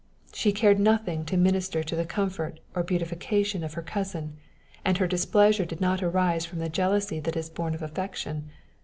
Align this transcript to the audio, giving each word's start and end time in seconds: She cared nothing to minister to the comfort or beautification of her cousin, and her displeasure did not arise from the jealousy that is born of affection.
She 0.33 0.51
cared 0.51 0.79
nothing 0.79 1.25
to 1.25 1.37
minister 1.37 1.83
to 1.83 1.95
the 1.95 2.05
comfort 2.07 2.59
or 2.73 2.81
beautification 2.81 3.63
of 3.63 3.75
her 3.75 3.83
cousin, 3.83 4.37
and 4.83 4.97
her 4.97 5.05
displeasure 5.05 5.63
did 5.63 5.79
not 5.79 6.01
arise 6.01 6.43
from 6.43 6.57
the 6.57 6.69
jealousy 6.69 7.19
that 7.19 7.37
is 7.37 7.51
born 7.51 7.75
of 7.75 7.83
affection. 7.83 8.49